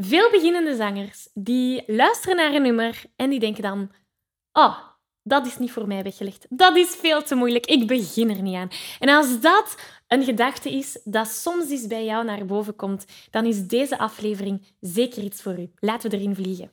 Veel 0.00 0.30
beginnende 0.30 0.76
zangers 0.76 1.28
die 1.34 1.82
luisteren 1.86 2.36
naar 2.36 2.54
een 2.54 2.62
nummer 2.62 3.02
en 3.16 3.30
die 3.30 3.40
denken 3.40 3.62
dan: 3.62 3.90
Oh, 4.52 4.78
dat 5.22 5.46
is 5.46 5.58
niet 5.58 5.72
voor 5.72 5.86
mij 5.86 6.02
weggelegd. 6.02 6.46
Dat 6.48 6.76
is 6.76 6.88
veel 6.88 7.22
te 7.22 7.34
moeilijk. 7.34 7.66
Ik 7.66 7.86
begin 7.86 8.30
er 8.30 8.42
niet 8.42 8.54
aan. 8.54 8.68
En 8.98 9.08
als 9.08 9.40
dat 9.40 9.76
een 10.06 10.24
gedachte 10.24 10.72
is 10.72 11.00
dat 11.04 11.28
soms 11.28 11.70
eens 11.70 11.86
bij 11.86 12.04
jou 12.04 12.24
naar 12.24 12.46
boven 12.46 12.76
komt, 12.76 13.04
dan 13.30 13.44
is 13.44 13.66
deze 13.66 13.98
aflevering 13.98 14.66
zeker 14.80 15.22
iets 15.22 15.42
voor 15.42 15.58
u. 15.58 15.70
Laten 15.78 16.10
we 16.10 16.16
erin 16.16 16.34
vliegen. 16.34 16.70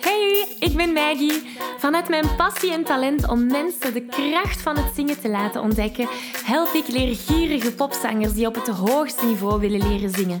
Hey, 0.00 0.56
ik 0.58 0.76
ben 0.76 0.92
Maggie. 0.92 1.42
Vanuit 1.78 2.08
mijn 2.08 2.36
passie 2.36 2.72
en 2.72 2.84
talent 2.84 3.28
om 3.28 3.46
mensen 3.46 3.92
de 3.92 4.06
kracht 4.06 4.62
van 4.62 4.76
het 4.76 4.94
zingen 4.94 5.20
te 5.20 5.28
laten 5.28 5.60
ontdekken, 5.60 6.08
help 6.44 6.72
ik 6.72 6.88
leergierige 6.88 7.74
popzangers 7.74 8.34
die 8.34 8.46
op 8.46 8.54
het 8.54 8.68
hoogste 8.68 9.26
niveau 9.26 9.60
willen 9.60 9.88
leren 9.88 10.10
zingen. 10.10 10.40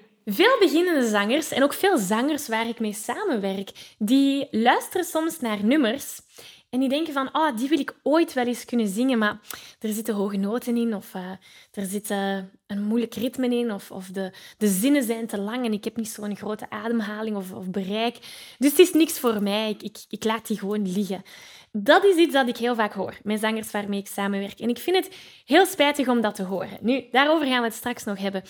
Veel 0.25 0.57
beginnende 0.59 1.07
zangers 1.07 1.51
en 1.51 1.63
ook 1.63 1.73
veel 1.73 1.97
zangers 1.97 2.47
waar 2.47 2.67
ik 2.67 2.79
mee 2.79 2.93
samenwerk, 2.93 3.95
die 3.97 4.47
luisteren 4.51 5.05
soms 5.05 5.39
naar 5.39 5.63
nummers 5.63 6.19
en 6.71 6.79
die 6.79 6.89
denken 6.89 7.13
van, 7.13 7.29
oh, 7.31 7.57
die 7.57 7.69
wil 7.69 7.79
ik 7.79 7.95
ooit 8.03 8.33
wel 8.33 8.45
eens 8.45 8.65
kunnen 8.65 8.87
zingen, 8.87 9.17
maar 9.17 9.39
er 9.79 9.93
zitten 9.93 10.13
hoge 10.13 10.37
noten 10.37 10.77
in 10.77 10.95
of 10.95 11.13
uh, 11.13 11.31
er 11.71 11.85
zit 11.85 12.09
uh, 12.11 12.37
een 12.67 12.83
moeilijk 12.83 13.15
ritme 13.15 13.55
in 13.55 13.71
of, 13.71 13.91
of 13.91 14.07
de, 14.07 14.31
de 14.57 14.67
zinnen 14.67 15.03
zijn 15.03 15.27
te 15.27 15.39
lang 15.39 15.65
en 15.65 15.73
ik 15.73 15.83
heb 15.83 15.95
niet 15.95 16.09
zo'n 16.09 16.35
grote 16.35 16.69
ademhaling 16.69 17.35
of, 17.35 17.51
of 17.51 17.69
bereik. 17.69 18.17
Dus 18.57 18.69
het 18.69 18.79
is 18.79 18.93
niks 18.93 19.19
voor 19.19 19.43
mij, 19.43 19.69
ik, 19.69 19.81
ik, 19.83 19.97
ik 20.09 20.23
laat 20.23 20.47
die 20.47 20.59
gewoon 20.59 20.91
liggen. 20.91 21.23
Dat 21.71 22.03
is 22.03 22.15
iets 22.15 22.33
dat 22.33 22.47
ik 22.47 22.57
heel 22.57 22.75
vaak 22.75 22.93
hoor 22.93 23.17
met 23.23 23.39
zangers 23.39 23.71
waarmee 23.71 23.99
ik 23.99 24.07
samenwerk. 24.07 24.59
En 24.59 24.69
ik 24.69 24.77
vind 24.77 24.95
het 24.95 25.15
heel 25.45 25.65
spijtig 25.65 26.07
om 26.07 26.21
dat 26.21 26.35
te 26.35 26.43
horen. 26.43 26.77
Nu, 26.81 27.05
daarover 27.11 27.47
gaan 27.47 27.61
we 27.61 27.67
het 27.67 27.75
straks 27.75 28.03
nog 28.03 28.17
hebben. 28.17 28.43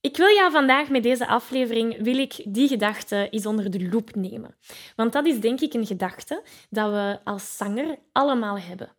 Ik 0.00 0.16
wil 0.16 0.34
jou 0.34 0.50
vandaag 0.50 0.88
met 0.88 1.02
deze 1.02 1.26
aflevering 1.26 2.02
wil 2.02 2.16
ik 2.18 2.42
die 2.44 2.68
gedachte 2.68 3.28
eens 3.30 3.46
onder 3.46 3.70
de 3.70 3.88
loep 3.88 4.14
nemen. 4.14 4.56
Want 4.96 5.12
dat 5.12 5.26
is 5.26 5.40
denk 5.40 5.60
ik 5.60 5.74
een 5.74 5.86
gedachte 5.86 6.42
dat 6.70 6.90
we 6.90 7.18
als 7.24 7.56
zanger 7.56 7.98
allemaal 8.12 8.58
hebben. 8.58 8.96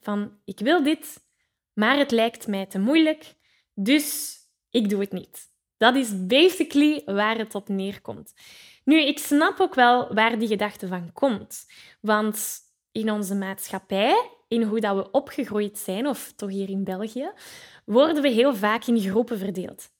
Van 0.00 0.38
ik 0.44 0.58
wil 0.58 0.82
dit, 0.82 1.24
maar 1.72 1.98
het 1.98 2.10
lijkt 2.10 2.46
mij 2.46 2.66
te 2.66 2.78
moeilijk, 2.78 3.34
dus 3.74 4.36
ik 4.70 4.88
doe 4.88 5.00
het 5.00 5.12
niet. 5.12 5.50
Dat 5.76 5.96
is 5.96 6.26
basically 6.26 7.02
waar 7.04 7.38
het 7.38 7.54
op 7.54 7.68
neerkomt. 7.68 8.34
Nu, 8.84 9.00
ik 9.00 9.18
snap 9.18 9.60
ook 9.60 9.74
wel 9.74 10.14
waar 10.14 10.38
die 10.38 10.48
gedachte 10.48 10.86
van 10.86 11.12
komt. 11.12 11.66
Want 12.00 12.58
in 12.92 13.10
onze 13.10 13.34
maatschappij, 13.34 14.30
in 14.48 14.62
hoe 14.62 14.80
dat 14.80 14.96
we 14.96 15.10
opgegroeid 15.10 15.78
zijn, 15.78 16.06
of 16.06 16.32
toch 16.36 16.50
hier 16.50 16.68
in 16.68 16.84
België, 16.84 17.30
worden 17.84 18.22
we 18.22 18.28
heel 18.28 18.54
vaak 18.54 18.84
in 18.84 19.00
groepen 19.00 19.38
verdeeld. 19.38 19.90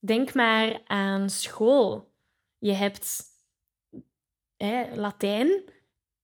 Denk 0.00 0.34
maar 0.34 0.80
aan 0.86 1.30
school. 1.30 2.12
Je 2.58 2.72
hebt 2.72 3.22
hè, 4.56 4.84
Latijn. 4.94 5.62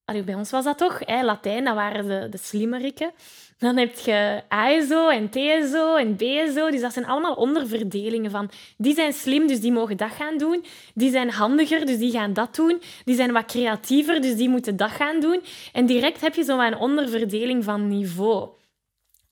Allee, 0.04 0.22
bij 0.22 0.34
ons 0.34 0.50
was 0.50 0.64
dat 0.64 0.78
toch? 0.78 0.98
Hè? 0.98 1.22
Latijn, 1.22 1.64
dat 1.64 1.74
waren 1.74 2.06
de, 2.08 2.28
de 2.28 2.38
slimmeriken. 2.38 3.12
Dan 3.58 3.76
heb 3.76 3.98
je 3.98 4.42
ASO 4.48 5.08
en 5.08 5.30
TSO 5.30 5.96
en 5.96 6.16
BSO. 6.16 6.70
Dus 6.70 6.80
dat 6.80 6.92
zijn 6.92 7.06
allemaal 7.06 7.34
onderverdelingen 7.34 8.30
van... 8.30 8.50
Die 8.76 8.94
zijn 8.94 9.12
slim, 9.12 9.46
dus 9.46 9.60
die 9.60 9.72
mogen 9.72 9.96
dat 9.96 10.10
gaan 10.10 10.38
doen. 10.38 10.64
Die 10.94 11.10
zijn 11.10 11.30
handiger, 11.30 11.86
dus 11.86 11.98
die 11.98 12.10
gaan 12.10 12.32
dat 12.32 12.54
doen. 12.54 12.82
Die 13.04 13.14
zijn 13.14 13.32
wat 13.32 13.44
creatiever, 13.44 14.20
dus 14.20 14.36
die 14.36 14.48
moeten 14.48 14.76
dat 14.76 14.90
gaan 14.90 15.20
doen. 15.20 15.42
En 15.72 15.86
direct 15.86 16.20
heb 16.20 16.34
je 16.34 16.42
zo 16.44 16.60
een 16.60 16.76
onderverdeling 16.76 17.64
van 17.64 17.88
niveau 17.88 18.48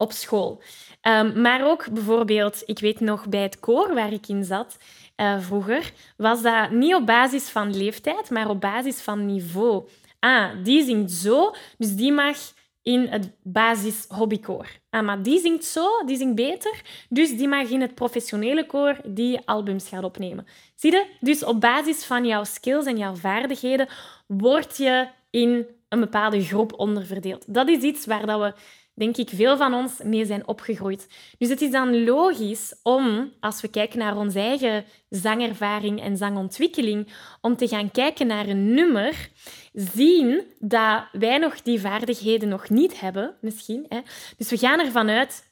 op 0.02 0.12
school. 0.12 0.62
Ehm, 1.00 1.40
maar 1.40 1.66
ook 1.70 1.90
bijvoorbeeld, 1.92 2.62
ik 2.66 2.78
weet 2.78 3.00
nog 3.00 3.28
bij 3.28 3.42
het 3.42 3.60
koor 3.60 3.94
waar 3.94 4.12
ik 4.12 4.28
in 4.28 4.44
zat 4.44 4.76
uh, 5.16 5.40
vroeger, 5.40 5.92
was 6.16 6.42
dat 6.42 6.70
niet 6.70 6.94
op 6.94 7.06
basis 7.06 7.48
van 7.48 7.76
leeftijd, 7.76 8.30
maar 8.30 8.48
op 8.48 8.60
basis 8.60 9.00
van 9.00 9.26
niveau. 9.26 9.88
Ah, 10.18 10.50
die 10.64 10.84
zingt 10.84 11.12
zo, 11.12 11.54
dus 11.78 11.94
die 11.94 12.12
mag 12.12 12.36
in 12.82 13.06
het 13.06 13.30
basis 13.42 14.04
hobbykoor. 14.08 14.66
Ah, 14.91 15.04
maar 15.04 15.22
die 15.22 15.41
zingt 15.41 15.64
zo, 15.64 15.86
die 16.06 16.16
zingt 16.16 16.34
beter, 16.34 16.80
dus 17.08 17.36
die 17.36 17.48
mag 17.48 17.68
in 17.68 17.80
het 17.80 17.94
professionele 17.94 18.66
koor 18.66 18.96
die 19.04 19.41
albums 19.44 19.88
gaan 19.88 20.04
opnemen. 20.04 20.46
Zie 20.74 20.92
je? 20.92 21.06
Dus 21.20 21.44
op 21.44 21.60
basis 21.60 22.04
van 22.04 22.26
jouw 22.26 22.44
skills 22.44 22.86
en 22.86 22.96
jouw 22.96 23.14
vaardigheden 23.14 23.88
word 24.26 24.76
je 24.76 25.08
in 25.30 25.66
een 25.88 26.00
bepaalde 26.00 26.44
groep 26.44 26.72
onderverdeeld. 26.76 27.44
Dat 27.54 27.68
is 27.68 27.82
iets 27.82 28.06
waar 28.06 28.26
dat 28.26 28.41
we 28.41 28.52
denk 28.94 29.16
ik, 29.16 29.28
veel 29.28 29.56
van 29.56 29.75
ons 29.75 30.00
mee 30.03 30.25
zijn 30.25 30.47
opgegroeid. 30.47 31.06
Dus 31.38 31.48
het 31.48 31.60
is 31.60 31.70
dan 31.70 32.04
logisch 32.04 32.75
om, 32.82 33.32
als 33.41 33.60
we 33.60 33.69
kijken 33.69 33.98
naar 33.98 34.16
onze 34.16 34.38
eigen 34.38 34.84
zangervaring 35.08 36.03
en 36.03 36.16
zangontwikkeling, 36.16 37.08
om 37.41 37.56
te 37.56 37.69
gaan 37.69 37.91
kijken 37.91 38.26
naar 38.26 38.48
een 38.48 38.75
nummer, 38.75 39.30
zien 39.72 40.42
dat 40.58 41.04
wij 41.12 41.38
nog 41.38 41.62
die 41.62 41.80
vaardigheden 41.80 42.48
nog 42.48 42.69
niet 42.69 43.00
hebben, 43.00 43.34
misschien. 43.41 43.86
Hè. 43.88 44.00
Dus 44.36 44.50
we 44.50 44.58
gaan 44.58 44.80
ervan 44.80 45.09
uit, 45.09 45.50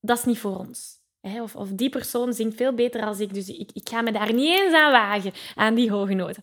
dat 0.00 0.18
is 0.18 0.24
niet 0.24 0.38
voor 0.38 0.56
ons. 0.56 1.00
Hè. 1.20 1.42
Of, 1.42 1.56
of 1.56 1.68
die 1.68 1.88
persoon 1.88 2.32
zingt 2.32 2.56
veel 2.56 2.74
beter 2.74 3.04
als 3.04 3.20
ik, 3.20 3.34
dus 3.34 3.48
ik, 3.48 3.70
ik 3.72 3.88
ga 3.88 4.00
me 4.00 4.12
daar 4.12 4.32
niet 4.32 4.58
eens 4.58 4.74
aan 4.74 4.92
wagen, 4.92 5.32
aan 5.54 5.74
die 5.74 5.90
hoge 5.90 6.14
noten. 6.14 6.42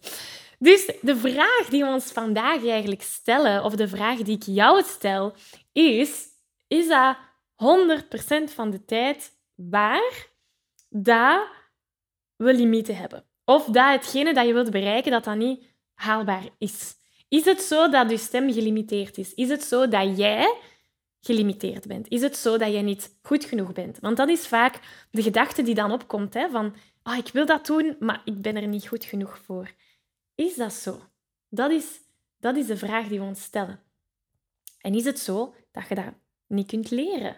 Dus 0.59 0.91
de 1.01 1.17
vraag 1.17 1.65
die 1.69 1.83
we 1.83 1.89
ons 1.89 2.11
vandaag 2.11 2.65
eigenlijk 2.65 3.01
stellen, 3.01 3.63
of 3.63 3.75
de 3.75 3.87
vraag 3.87 4.17
die 4.17 4.35
ik 4.35 4.43
jou 4.45 4.83
stel, 4.85 5.33
is: 5.71 6.27
is 6.69 6.87
dat 6.87 7.17
100% 7.55 8.53
van 8.53 8.69
de 8.69 8.85
tijd 8.85 9.37
waar 9.55 10.27
dat 10.89 11.47
we 12.35 12.53
limieten 12.53 12.95
hebben. 12.95 13.25
Of 13.45 13.65
dat 13.65 13.91
hetgene 13.91 14.33
dat 14.33 14.47
je 14.47 14.53
wilt 14.53 14.71
bereiken, 14.71 15.11
dat 15.11 15.23
dat 15.23 15.35
niet 15.35 15.63
haalbaar 15.93 16.49
is. 16.57 16.95
Is 17.27 17.45
het 17.45 17.61
zo 17.61 17.89
dat 17.89 18.09
je 18.09 18.17
stem 18.17 18.53
gelimiteerd 18.53 19.17
is? 19.17 19.33
Is 19.33 19.49
het 19.49 19.63
zo 19.63 19.87
dat 19.87 20.17
jij 20.17 20.55
gelimiteerd 21.21 21.87
bent? 21.87 22.07
Is 22.07 22.21
het 22.21 22.37
zo 22.37 22.57
dat 22.57 22.71
jij 22.71 22.81
niet 22.81 23.17
goed 23.21 23.45
genoeg 23.45 23.73
bent? 23.73 23.99
Want 23.99 24.17
dat 24.17 24.29
is 24.29 24.47
vaak 24.47 24.79
de 25.11 25.21
gedachte 25.21 25.61
die 25.61 25.75
dan 25.75 25.91
opkomt, 25.91 26.33
hè, 26.33 26.49
van 26.49 26.75
oh, 27.03 27.17
ik 27.17 27.27
wil 27.27 27.45
dat 27.45 27.65
doen, 27.65 27.95
maar 27.99 28.21
ik 28.25 28.41
ben 28.41 28.55
er 28.55 28.67
niet 28.67 28.87
goed 28.87 29.05
genoeg 29.05 29.37
voor. 29.37 29.71
Is 30.35 30.55
dat 30.55 30.73
zo? 30.73 31.01
Dat 31.49 31.71
is, 31.71 31.99
dat 32.39 32.55
is 32.55 32.65
de 32.65 32.77
vraag 32.77 33.07
die 33.07 33.19
we 33.19 33.25
ons 33.25 33.43
stellen. 33.43 33.79
En 34.77 34.93
is 34.93 35.05
het 35.05 35.19
zo 35.19 35.53
dat 35.71 35.87
je 35.87 35.95
dat 35.95 36.13
niet 36.49 36.67
kunt 36.67 36.91
leren. 36.91 37.35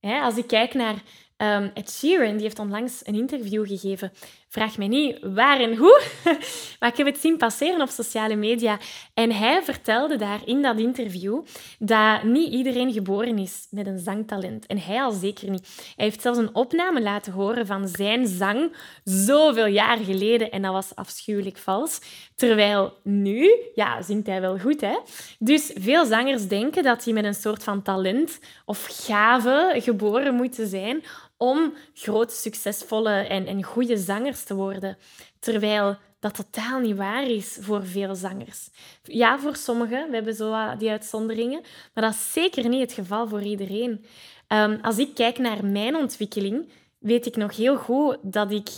Als 0.00 0.36
ik 0.36 0.46
kijk 0.46 0.74
naar 0.74 1.02
um, 1.36 1.70
Ed 1.74 1.90
Sheeran, 1.90 2.32
die 2.32 2.42
heeft 2.42 2.58
onlangs 2.58 3.06
een 3.06 3.14
interview 3.14 3.66
gegeven. 3.66 4.12
Vraag 4.56 4.76
mij 4.78 4.88
niet 4.88 5.18
waar 5.22 5.60
en 5.60 5.76
hoe, 5.76 6.02
maar 6.80 6.88
ik 6.88 6.96
heb 6.96 7.06
het 7.06 7.18
zien 7.18 7.36
passeren 7.36 7.80
op 7.80 7.88
sociale 7.88 8.36
media. 8.36 8.78
En 9.14 9.32
hij 9.32 9.62
vertelde 9.62 10.16
daar 10.16 10.40
in 10.44 10.62
dat 10.62 10.78
interview 10.78 11.40
dat 11.78 12.22
niet 12.22 12.52
iedereen 12.52 12.92
geboren 12.92 13.38
is 13.38 13.66
met 13.70 13.86
een 13.86 13.98
zangtalent. 13.98 14.66
En 14.66 14.78
hij 14.78 15.02
al 15.02 15.12
zeker 15.12 15.50
niet. 15.50 15.92
Hij 15.96 16.04
heeft 16.04 16.20
zelfs 16.20 16.38
een 16.38 16.54
opname 16.54 17.02
laten 17.02 17.32
horen 17.32 17.66
van 17.66 17.88
zijn 17.88 18.26
zang 18.26 18.76
zoveel 19.04 19.66
jaar 19.66 19.98
geleden. 19.98 20.50
En 20.50 20.62
dat 20.62 20.72
was 20.72 20.94
afschuwelijk 20.94 21.58
vals. 21.58 22.00
Terwijl 22.34 22.98
nu, 23.02 23.50
ja, 23.74 24.02
zingt 24.02 24.26
hij 24.26 24.40
wel 24.40 24.58
goed, 24.58 24.80
hè? 24.80 24.98
Dus 25.38 25.72
veel 25.74 26.04
zangers 26.04 26.48
denken 26.48 26.82
dat 26.82 27.04
die 27.04 27.14
met 27.14 27.24
een 27.24 27.34
soort 27.34 27.62
van 27.62 27.82
talent 27.82 28.38
of 28.64 28.86
gave 28.90 29.74
geboren 29.80 30.34
moeten 30.34 30.66
zijn 30.66 31.02
om 31.36 31.74
grote, 31.94 32.34
succesvolle 32.34 33.10
en, 33.10 33.46
en 33.46 33.62
goede 33.62 33.96
zangers 33.96 34.44
te 34.44 34.54
worden. 34.54 34.98
Terwijl 35.38 35.96
dat 36.20 36.34
totaal 36.34 36.80
niet 36.80 36.96
waar 36.96 37.24
is 37.24 37.58
voor 37.60 37.86
veel 37.86 38.14
zangers. 38.14 38.68
Ja, 39.02 39.38
voor 39.38 39.56
sommigen, 39.56 40.08
we 40.08 40.14
hebben 40.14 40.34
zo 40.34 40.76
die 40.78 40.90
uitzonderingen, 40.90 41.60
maar 41.94 42.04
dat 42.04 42.14
is 42.14 42.32
zeker 42.32 42.68
niet 42.68 42.80
het 42.80 42.92
geval 42.92 43.28
voor 43.28 43.42
iedereen. 43.42 44.04
Ehm, 44.46 44.78
als 44.82 44.98
ik 44.98 45.14
kijk 45.14 45.38
naar 45.38 45.64
mijn 45.64 45.96
ontwikkeling, 45.96 46.68
weet 46.98 47.26
ik 47.26 47.36
nog 47.36 47.56
heel 47.56 47.76
goed 47.76 48.16
dat 48.22 48.52
ik 48.52 48.68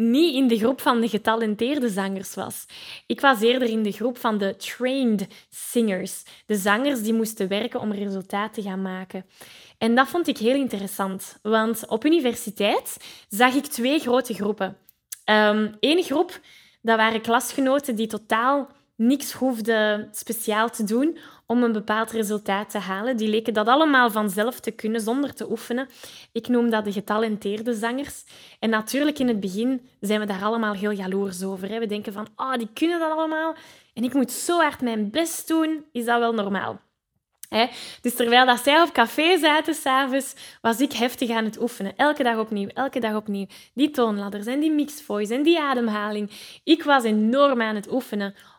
niet 0.00 0.34
in 0.34 0.48
de 0.48 0.58
groep 0.58 0.80
van 0.80 1.00
de 1.00 1.08
getalenteerde 1.08 1.88
zangers 1.88 2.34
was. 2.34 2.66
Ik 3.06 3.20
was 3.20 3.40
eerder 3.40 3.68
in 3.68 3.82
de 3.82 3.92
groep 3.92 4.18
van 4.18 4.38
de 4.38 4.56
trained 4.56 5.26
singers, 5.50 6.22
de 6.46 6.56
zangers 6.56 7.02
die 7.02 7.14
moesten 7.14 7.48
werken 7.48 7.80
om 7.80 7.92
resultaat 7.92 8.54
te 8.54 8.62
gaan 8.62 8.82
maken. 8.82 9.24
En 9.78 9.94
dat 9.94 10.08
vond 10.08 10.26
ik 10.26 10.38
heel 10.38 10.54
interessant, 10.54 11.38
want 11.42 11.86
op 11.86 12.04
universiteit 12.04 12.96
zag 13.28 13.54
ik 13.54 13.66
twee 13.66 13.98
grote 13.98 14.34
groepen. 14.34 14.76
Eén 15.24 15.78
ehm, 15.80 16.02
groep, 16.02 16.40
dat 16.82 16.96
waren 16.96 17.20
klasgenoten 17.20 17.96
die 17.96 18.06
totaal 18.06 18.68
niks 18.98 19.32
hoefden 19.32 20.08
speciaal 20.12 20.70
te 20.70 20.84
doen 20.84 21.18
om 21.46 21.62
een 21.62 21.72
bepaald 21.72 22.10
resultaat 22.10 22.70
te 22.70 22.78
halen. 22.78 23.16
Die 23.16 23.28
leken 23.28 23.54
dat 23.54 23.66
allemaal 23.66 24.10
vanzelf 24.10 24.60
te 24.60 24.70
kunnen 24.70 25.00
zonder 25.00 25.34
te 25.34 25.50
oefenen. 25.50 25.88
Ik 26.32 26.48
noem 26.48 26.70
dat 26.70 26.84
de 26.84 26.92
getalenteerde 26.92 27.74
zangers. 27.74 28.24
En 28.58 28.70
natuurlijk 28.70 29.18
in 29.18 29.28
het 29.28 29.40
begin 29.40 29.88
zijn 30.00 30.20
we 30.20 30.26
daar 30.26 30.42
allemaal 30.42 30.74
heel 30.74 30.90
jaloers 30.90 31.42
over. 31.42 31.68
Hè. 31.68 31.78
We 31.78 31.86
denken 31.86 32.12
van, 32.12 32.28
oh, 32.36 32.54
die 32.54 32.68
kunnen 32.72 32.98
dat 32.98 33.10
allemaal 33.10 33.54
en 33.94 34.04
ik 34.04 34.14
moet 34.14 34.32
zo 34.32 34.60
hard 34.60 34.80
mijn 34.80 35.10
best 35.10 35.48
doen. 35.48 35.84
Is 35.92 36.04
dat 36.04 36.18
wel 36.18 36.34
normaal? 36.34 36.80
Dus 38.00 38.14
terwijl 38.14 38.46
dat 38.46 38.62
zij 38.62 38.82
op 38.82 38.92
café 38.92 39.38
zaten 39.38 39.74
s'avonds, 39.74 40.34
was 40.60 40.80
ik 40.80 40.92
heftig 40.92 41.30
aan 41.30 41.44
het 41.44 41.60
oefenen. 41.60 41.96
Elke 41.96 42.22
dag 42.22 42.38
opnieuw, 42.38 42.68
elke 42.68 43.00
dag 43.00 43.14
opnieuw. 43.14 43.46
Die 43.74 43.90
toonladders 43.90 44.46
en 44.46 44.60
die 44.60 44.70
mixed 44.70 45.02
voice 45.02 45.34
en 45.34 45.42
die 45.42 45.60
ademhaling. 45.60 46.30
Ik 46.64 46.82
was 46.82 47.04
enorm 47.04 47.62
aan 47.62 47.74
het 47.74 47.92
oefenen 47.92 48.34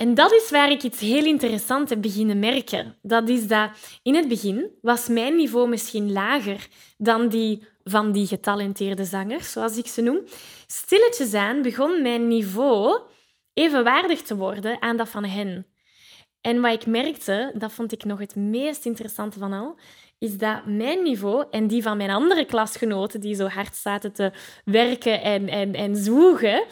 En 0.00 0.14
dat 0.14 0.32
is 0.32 0.50
waar 0.50 0.70
ik 0.70 0.82
iets 0.82 1.00
heel 1.00 1.24
interessants 1.24 1.90
heb 1.90 2.02
beginnen 2.02 2.38
merken. 2.38 2.96
Dat 3.02 3.28
is 3.28 3.46
dat 3.46 3.70
in 4.02 4.14
het 4.14 4.28
begin 4.28 4.70
was 4.82 5.08
mijn 5.08 5.36
niveau 5.36 5.68
misschien 5.68 6.12
lager 6.12 6.68
dan 6.98 7.28
die 7.28 7.64
van 7.84 8.12
die 8.12 8.26
getalenteerde 8.26 9.04
zangers, 9.04 9.52
zoals 9.52 9.76
ik 9.76 9.86
ze 9.86 10.00
noem. 10.00 10.20
Stilletjes 10.66 11.34
aan 11.34 11.62
begon 11.62 12.02
mijn 12.02 12.28
niveau 12.28 13.00
evenwaardig 13.52 14.22
te 14.22 14.36
worden 14.36 14.82
aan 14.82 14.96
dat 14.96 15.08
van 15.08 15.24
hen. 15.24 15.66
En 16.40 16.60
wat 16.60 16.72
ik 16.72 16.86
merkte, 16.86 17.52
dat 17.54 17.72
vond 17.72 17.92
ik 17.92 18.04
nog 18.04 18.18
het 18.18 18.36
meest 18.36 18.86
interessante 18.86 19.38
van 19.38 19.52
al, 19.52 19.78
is 20.18 20.38
dat 20.38 20.66
mijn 20.66 21.02
niveau 21.02 21.44
en 21.50 21.66
die 21.66 21.82
van 21.82 21.96
mijn 21.96 22.10
andere 22.10 22.44
klasgenoten, 22.44 23.20
die 23.20 23.34
zo 23.34 23.46
hard 23.46 23.76
zaten 23.76 24.12
te 24.12 24.32
werken 24.64 25.22
en, 25.22 25.48
en, 25.48 25.74
en 25.74 25.96
zwoegen, 25.96 26.64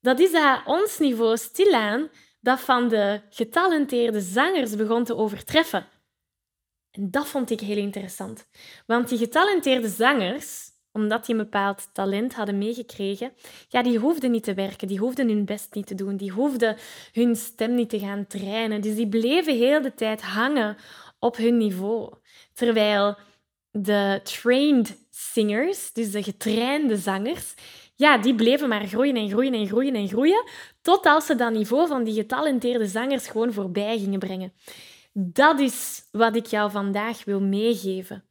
dat 0.00 0.20
is 0.20 0.32
dat 0.32 0.60
ons 0.64 0.98
niveau 0.98 1.36
stilaan 1.36 2.08
dat 2.40 2.60
van 2.60 2.88
de 2.88 3.20
getalenteerde 3.30 4.20
zangers 4.20 4.76
begon 4.76 5.04
te 5.04 5.16
overtreffen. 5.16 5.86
En 6.90 7.10
dat 7.10 7.26
vond 7.26 7.50
ik 7.50 7.60
heel 7.60 7.76
interessant. 7.76 8.46
Want 8.86 9.08
die 9.08 9.18
getalenteerde 9.18 9.88
zangers, 9.88 10.68
omdat 10.92 11.26
die 11.26 11.34
een 11.34 11.40
bepaald 11.42 11.88
talent 11.92 12.34
hadden 12.34 12.58
meegekregen, 12.58 13.32
ja, 13.68 13.82
die 13.82 13.98
hoefden 13.98 14.30
niet 14.30 14.44
te 14.44 14.54
werken, 14.54 14.88
die 14.88 14.98
hoefden 14.98 15.28
hun 15.28 15.44
best 15.44 15.74
niet 15.74 15.86
te 15.86 15.94
doen, 15.94 16.16
die 16.16 16.32
hoefden 16.32 16.76
hun 17.12 17.36
stem 17.36 17.74
niet 17.74 17.88
te 17.88 17.98
gaan 17.98 18.26
trainen. 18.26 18.80
Dus 18.80 18.94
die 18.94 19.08
bleven 19.08 19.56
heel 19.56 19.82
de 19.82 19.94
tijd 19.94 20.22
hangen 20.22 20.76
op 21.18 21.36
hun 21.36 21.56
niveau. 21.56 22.14
Terwijl 22.54 23.16
de 23.70 24.20
trained 24.22 24.98
singers, 25.10 25.92
dus 25.92 26.10
de 26.10 26.22
getrainde 26.22 26.96
zangers, 26.96 27.54
ja, 28.00 28.18
die 28.18 28.34
bleven 28.34 28.68
maar 28.68 28.86
groeien 28.86 29.16
en 29.16 29.28
groeien 29.28 29.54
en 29.54 29.66
groeien 29.66 29.94
en 29.94 30.08
groeien, 30.08 30.44
tot 30.82 31.06
als 31.06 31.26
ze 31.26 31.34
dat 31.34 31.52
niveau 31.52 31.88
van 31.88 32.04
die 32.04 32.14
getalenteerde 32.14 32.86
zangers 32.86 33.26
gewoon 33.28 33.52
voorbij 33.52 33.98
gingen 33.98 34.18
brengen. 34.18 34.52
Dat 35.12 35.60
is 35.60 36.02
wat 36.12 36.36
ik 36.36 36.46
jou 36.46 36.70
vandaag 36.70 37.24
wil 37.24 37.40
meegeven. 37.40 38.24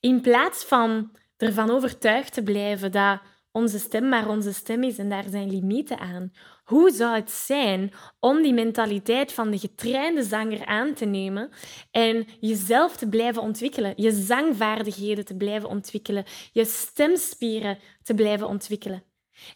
In 0.00 0.20
plaats 0.20 0.64
van 0.64 1.10
ervan 1.36 1.70
overtuigd 1.70 2.32
te 2.32 2.42
blijven 2.42 2.92
dat 2.92 3.20
onze 3.52 3.78
stem 3.78 4.08
maar 4.08 4.28
onze 4.28 4.52
stem 4.52 4.82
is 4.82 4.98
en 4.98 5.08
daar 5.08 5.24
zijn 5.28 5.50
limieten 5.50 5.98
aan. 5.98 6.32
Hoe 6.64 6.90
zou 6.90 7.14
het 7.14 7.30
zijn 7.30 7.92
om 8.20 8.42
die 8.42 8.52
mentaliteit 8.52 9.32
van 9.32 9.50
de 9.50 9.58
getrainde 9.58 10.22
zanger 10.22 10.66
aan 10.66 10.94
te 10.94 11.04
nemen 11.04 11.50
en 11.90 12.26
jezelf 12.40 12.96
te 12.96 13.08
blijven 13.08 13.42
ontwikkelen, 13.42 13.92
je 13.96 14.10
zangvaardigheden 14.10 15.24
te 15.24 15.36
blijven 15.36 15.68
ontwikkelen, 15.68 16.24
je 16.52 16.64
stemspieren 16.64 17.78
te 18.02 18.14
blijven 18.14 18.46
ontwikkelen? 18.46 19.02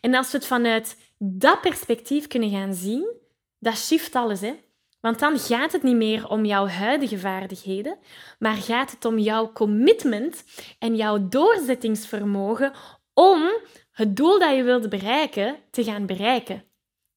En 0.00 0.14
als 0.14 0.30
we 0.30 0.36
het 0.36 0.46
vanuit 0.46 0.96
dat 1.18 1.60
perspectief 1.60 2.26
kunnen 2.26 2.50
gaan 2.50 2.74
zien, 2.74 3.16
dat 3.58 3.76
shift 3.76 4.14
alles. 4.14 4.40
Hè? 4.40 4.54
Want 5.00 5.18
dan 5.18 5.38
gaat 5.38 5.72
het 5.72 5.82
niet 5.82 5.96
meer 5.96 6.28
om 6.28 6.44
jouw 6.44 6.66
huidige 6.66 7.18
vaardigheden, 7.18 7.98
maar 8.38 8.54
gaat 8.54 8.90
het 8.90 9.04
om 9.04 9.18
jouw 9.18 9.52
commitment 9.52 10.44
en 10.78 10.96
jouw 10.96 11.28
doorzettingsvermogen 11.28 12.72
om 13.14 13.50
het 13.90 14.16
doel 14.16 14.38
dat 14.38 14.56
je 14.56 14.62
wilde 14.62 14.88
bereiken 14.88 15.56
te 15.70 15.84
gaan 15.84 16.06
bereiken. 16.06 16.64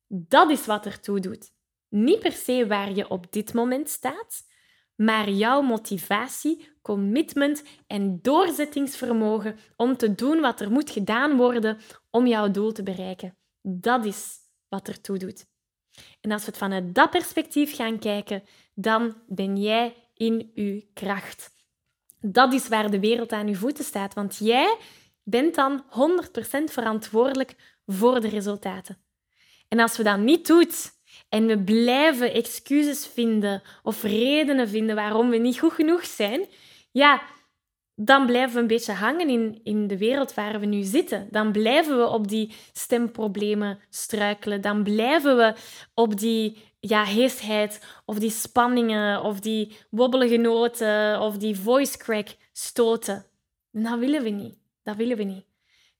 Dat 0.08 0.50
is 0.50 0.66
wat 0.66 0.86
ertoe 0.86 1.20
doet. 1.20 1.52
Niet 1.90 2.20
per 2.20 2.32
se 2.32 2.68
waar 2.68 2.92
je 2.92 3.10
op 3.10 3.32
dit 3.32 3.54
moment 3.54 3.90
staat, 3.90 4.44
maar 4.96 5.30
jouw 5.30 5.62
motivatie, 5.62 6.70
commitment 6.82 7.64
en 7.88 8.20
doorzettingsvermogen 8.22 9.58
om 9.76 9.98
te 9.98 10.16
doen 10.16 10.40
wat 10.40 10.62
er 10.62 10.72
moet 10.72 10.90
gedaan 10.90 11.38
worden 11.38 11.78
om 12.16 12.28
jouw 12.28 12.52
doel 12.52 12.72
te 12.72 12.84
bereiken. 12.84 13.38
Dat 13.62 14.06
is 14.06 14.38
wat 14.68 14.88
ertoe 14.88 15.18
doet. 15.18 15.46
En 16.22 16.32
als 16.32 16.42
we 16.42 16.48
het 16.48 16.58
vanuit 16.58 16.96
dat 16.96 17.10
perspectief 17.10 17.76
gaan 17.76 18.00
kijken, 18.00 18.44
dan 18.74 19.16
ben 19.28 19.58
jij 19.58 19.96
in 20.14 20.52
uw 20.56 20.82
kracht. 20.94 21.54
Dat 22.22 22.54
is 22.54 22.68
waar 22.68 22.92
de 22.92 23.00
wereld 23.00 23.32
aan 23.32 23.48
uw 23.48 23.56
voeten 23.56 23.84
staat, 23.84 24.14
want 24.14 24.38
jij 24.38 24.78
bent 25.24 25.56
dan 25.56 25.84
100% 25.84 25.88
verantwoordelijk 26.64 27.56
voor 27.86 28.22
de 28.22 28.30
resultaten. 28.30 28.98
En 29.68 29.80
als 29.80 29.98
we 29.98 30.04
dat 30.04 30.20
niet 30.20 30.48
doen 30.48 30.70
en 31.30 31.46
we 31.46 31.60
blijven 31.60 32.34
excuses 32.34 33.08
vinden 33.08 33.62
of 33.84 34.04
redenen 34.04 34.70
vinden 34.70 34.96
waarom 34.96 35.30
we 35.30 35.38
niet 35.38 35.60
goed 35.60 35.74
genoeg 35.74 36.06
zijn, 36.06 36.46
ja, 36.92 37.22
dan 37.96 38.26
blijven 38.26 38.54
we 38.54 38.62
een 38.62 38.68
beetje 38.68 38.94
hangen 38.94 39.30
in, 39.30 39.60
in 39.64 39.88
de 39.88 39.98
wereld 39.98 40.34
waar 40.34 40.60
we 40.60 40.66
nu 40.66 40.82
zitten. 40.82 41.28
Dan 41.32 41.52
blijven 41.52 41.98
we 41.98 42.08
op 42.08 42.28
die 42.28 42.54
stemproblemen 42.74 43.80
struikelen. 43.90 44.62
Dan 44.62 44.84
blijven 44.84 45.38
we 45.38 45.54
op 45.94 46.20
die 46.20 46.58
ja, 46.80 47.04
heesheid 47.04 47.86
of 48.06 48.20
die 48.20 48.30
spanningen 48.30 49.22
of 49.22 49.40
die 49.40 49.78
wobbelige 49.90 50.38
noten 50.38 51.22
of 51.22 51.38
die 51.38 51.60
voice 51.60 51.98
crack 51.98 52.28
stoten. 52.52 53.26
dat 53.72 54.00
willen 54.00 54.24
we 54.24 54.30
niet. 54.30 54.58
Dat 54.84 54.96
willen 54.96 55.18
we 55.18 55.24
niet. 55.24 55.46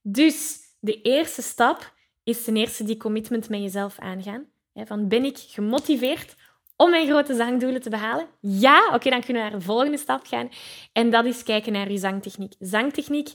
Dus 0.02 0.60
de 0.80 1.02
eerste 1.02 1.42
stap 1.42 1.94
is 2.24 2.44
ten 2.44 2.56
eerste 2.56 2.84
die 2.84 2.98
commitment 2.98 3.50
met 3.50 3.62
jezelf 3.62 4.00
aangaan. 4.00 4.46
Van 4.74 5.08
ben 5.08 5.26
ik 5.26 5.38
gemotiveerd 5.38 6.36
om 6.76 6.90
mijn 6.90 7.08
grote 7.08 7.36
zangdoelen 7.36 7.82
te 7.82 7.90
behalen? 7.90 8.28
Ja, 8.40 8.90
oké, 8.94 9.10
dan 9.10 9.22
kunnen 9.22 9.44
we 9.44 9.50
naar 9.50 9.60
de 9.60 9.66
volgende 9.66 9.98
stap 9.98 10.26
gaan. 10.28 10.50
En 10.94 11.10
dat 11.10 11.26
is 11.26 11.44
kijken 11.44 11.74
naar 11.74 11.92
je 11.92 11.98
zangtechniek. 11.98 12.54
Zangtechniek, 12.60 13.30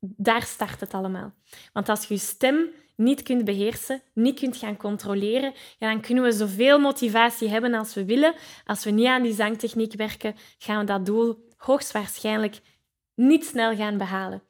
daar 0.00 0.42
start 0.42 0.80
het 0.80 0.94
allemaal. 0.94 1.32
Want 1.72 1.88
als 1.88 2.04
je 2.04 2.14
je 2.14 2.20
stem 2.20 2.70
niet 2.96 3.22
kunt 3.22 3.44
beheersen, 3.44 4.02
niet 4.14 4.38
kunt 4.38 4.56
gaan 4.56 4.76
controleren, 4.76 5.54
ja, 5.78 5.90
dan 5.90 6.00
kunnen 6.00 6.24
we 6.24 6.32
zoveel 6.32 6.78
motivatie 6.78 7.48
hebben 7.48 7.74
als 7.74 7.94
we 7.94 8.04
willen. 8.04 8.34
Als 8.64 8.84
we 8.84 8.90
niet 8.90 9.06
aan 9.06 9.22
die 9.22 9.34
zangtechniek 9.34 9.94
werken, 9.94 10.34
gaan 10.58 10.78
we 10.78 10.84
dat 10.84 11.06
doel 11.06 11.48
hoogstwaarschijnlijk 11.56 12.60
niet 13.14 13.44
snel 13.44 13.76
gaan 13.76 13.98
behalen. 13.98 14.42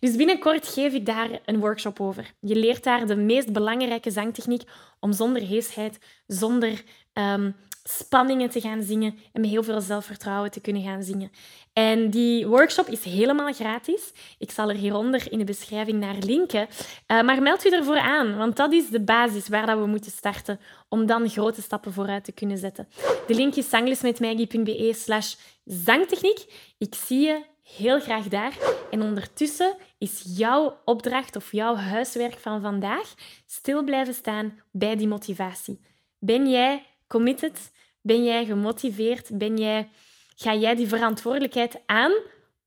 Dus 0.00 0.16
binnenkort 0.16 0.68
geef 0.68 0.92
ik 0.92 1.06
daar 1.06 1.40
een 1.44 1.60
workshop 1.60 2.00
over. 2.00 2.34
Je 2.40 2.54
leert 2.54 2.84
daar 2.84 3.06
de 3.06 3.16
meest 3.16 3.52
belangrijke 3.52 4.10
zangtechniek 4.10 4.62
om 5.00 5.12
zonder 5.12 5.42
heesheid, 5.42 5.98
zonder 6.26 6.82
um, 7.12 7.54
spanningen 7.98 8.50
te 8.50 8.60
gaan 8.60 8.82
zingen 8.82 9.18
en 9.32 9.40
met 9.40 9.50
heel 9.50 9.62
veel 9.62 9.80
zelfvertrouwen 9.80 10.50
te 10.50 10.60
kunnen 10.60 10.82
gaan 10.82 11.02
zingen. 11.02 11.30
En 11.72 12.10
die 12.10 12.46
workshop 12.46 12.86
is 12.86 13.04
helemaal 13.04 13.52
gratis. 13.52 14.12
Ik 14.38 14.50
zal 14.50 14.68
er 14.68 14.76
hieronder 14.76 15.32
in 15.32 15.38
de 15.38 15.44
beschrijving 15.44 16.00
naar 16.00 16.16
linken. 16.20 16.68
Uh, 17.06 17.22
maar 17.22 17.42
meld 17.42 17.66
u 17.66 17.70
ervoor 17.70 17.98
aan, 17.98 18.36
want 18.36 18.56
dat 18.56 18.72
is 18.72 18.88
de 18.88 19.00
basis 19.00 19.48
waar 19.48 19.66
dat 19.66 19.78
we 19.78 19.86
moeten 19.86 20.10
starten 20.10 20.60
om 20.88 21.06
dan 21.06 21.28
grote 21.28 21.62
stappen 21.62 21.92
vooruit 21.92 22.24
te 22.24 22.32
kunnen 22.32 22.58
zetten. 22.58 22.88
De 23.26 23.34
link 23.34 23.54
is 23.54 23.68
zanglesmetmaggie.be 23.68 24.92
slash 24.96 25.34
zangtechniek. 25.64 26.72
Ik 26.78 26.94
zie 26.94 27.20
je 27.20 27.42
heel 27.62 28.00
graag 28.00 28.28
daar. 28.28 28.58
En 28.90 29.02
ondertussen 29.02 29.76
is 29.98 30.24
jouw 30.36 30.78
opdracht 30.84 31.36
of 31.36 31.52
jouw 31.52 31.74
huiswerk 31.74 32.38
van 32.38 32.60
vandaag 32.60 33.14
stil 33.46 33.84
blijven 33.84 34.14
staan 34.14 34.60
bij 34.70 34.96
die 34.96 35.08
motivatie. 35.08 35.80
Ben 36.18 36.50
jij 36.50 36.86
committed? 37.06 37.70
Ben 38.02 38.24
jij 38.24 38.44
gemotiveerd? 38.44 39.38
Ben 39.38 39.56
jij, 39.56 39.88
ga 40.36 40.54
jij 40.54 40.74
die 40.74 40.88
verantwoordelijkheid 40.88 41.80
aan 41.86 42.12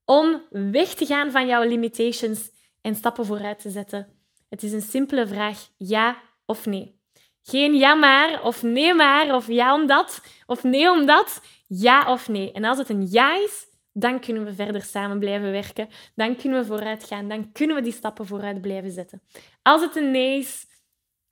om 0.06 0.42
weg 0.50 0.94
te 0.94 1.06
gaan 1.06 1.32
van 1.32 1.48
jouw 1.48 1.64
limitations 1.64 2.52
en 2.82 2.96
stappen 2.96 3.26
vooruit 3.26 3.60
te 3.60 3.70
zetten? 3.70 4.08
Het 4.50 4.64
is 4.64 4.72
een 4.72 4.82
simpele 4.82 5.28
vraag, 5.28 5.68
ja 5.78 6.18
of 6.46 6.66
nee. 6.66 7.02
Geen 7.42 7.76
ja 7.76 7.94
maar, 7.94 8.44
of 8.44 8.64
nee 8.64 8.94
maar, 8.94 9.36
of 9.36 9.48
ja 9.48 9.74
omdat, 9.74 10.22
of 10.46 10.64
nee 10.64 10.92
omdat. 10.92 11.42
Ja 11.68 12.12
of 12.12 12.28
nee. 12.28 12.52
En 12.52 12.64
als 12.64 12.78
het 12.78 12.90
een 12.90 13.08
ja 13.10 13.36
is, 13.36 13.66
dan 13.94 14.20
kunnen 14.20 14.46
we 14.46 14.54
verder 14.54 14.82
samen 14.82 15.20
blijven 15.20 15.52
werken. 15.52 15.90
Dan 16.16 16.36
kunnen 16.36 16.60
we 16.60 16.66
vooruit 16.66 17.04
gaan. 17.04 17.28
Dan 17.28 17.52
kunnen 17.52 17.76
we 17.76 17.82
die 17.82 17.92
stappen 17.92 18.26
vooruit 18.26 18.62
blijven 18.62 18.92
zetten. 18.92 19.22
Als 19.62 19.82
het 19.82 19.96
een 19.96 20.12
nee 20.12 20.40
is, 20.40 20.66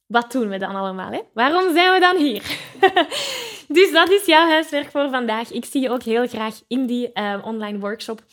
wat 0.05 0.31
doen 0.31 0.49
we 0.49 0.57
dan 0.57 0.75
allemaal? 0.75 1.11
Hè? 1.11 1.21
Waarom 1.33 1.73
zijn 1.73 1.93
we 1.93 1.99
dan 1.99 2.17
hier? 2.17 2.43
dus 3.77 3.91
dat 3.91 4.09
is 4.09 4.25
jouw 4.25 4.47
huiswerk 4.47 4.91
voor 4.91 5.09
vandaag. 5.09 5.51
Ik 5.51 5.65
zie 5.65 5.81
je 5.81 5.89
ook 5.89 6.03
heel 6.03 6.27
graag 6.27 6.61
in 6.67 6.85
die 6.85 7.09
uh, 7.13 7.41
online 7.43 7.79
workshop 7.79 8.23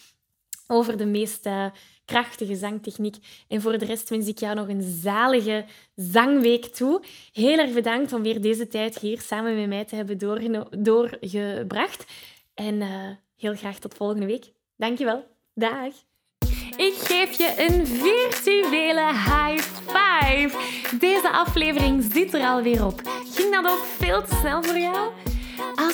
over 0.66 0.96
de 0.96 1.06
meest 1.06 1.46
uh, 1.46 1.66
krachtige 2.04 2.56
zangtechniek. 2.56 3.16
En 3.48 3.60
voor 3.60 3.78
de 3.78 3.84
rest 3.84 4.08
wens 4.08 4.28
ik 4.28 4.38
jou 4.38 4.54
nog 4.54 4.68
een 4.68 4.82
zalige 4.82 5.64
zangweek 5.94 6.64
toe. 6.64 7.02
Heel 7.32 7.58
erg 7.58 7.72
bedankt 7.72 8.12
om 8.12 8.22
weer 8.22 8.40
deze 8.40 8.68
tijd 8.68 8.98
hier 8.98 9.20
samen 9.20 9.56
met 9.56 9.68
mij 9.68 9.84
te 9.84 9.96
hebben 9.96 10.18
doorgebracht. 10.82 12.04
En 12.54 12.74
uh, 12.74 12.88
heel 13.36 13.54
graag 13.54 13.78
tot 13.78 13.94
volgende 13.94 14.26
week. 14.26 14.52
Dankjewel. 14.76 15.26
Dag. 15.54 15.92
Ik 16.76 16.94
geef 16.94 17.38
je 17.38 17.54
een 17.56 17.86
virtuele 17.86 19.06
high 19.06 19.62
five. 19.86 20.50
Deze 20.98 21.30
aflevering 21.30 22.04
zit 22.12 22.34
er 22.34 22.40
alweer 22.40 22.86
op. 22.86 23.00
Ging 23.34 23.54
dat 23.54 23.72
ook 23.72 23.84
veel 23.84 24.22
te 24.22 24.34
snel 24.34 24.62
voor 24.62 24.78
jou? 24.78 25.10